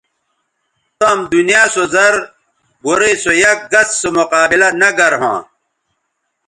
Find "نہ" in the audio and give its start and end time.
4.79-4.89